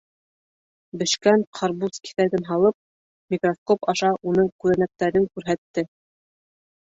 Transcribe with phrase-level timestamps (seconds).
[1.01, 2.77] Бешкән ҡарбуз киҫәген һалып,
[3.35, 5.87] микроскоп аша уның күҙәнәктәрен күрһәтте.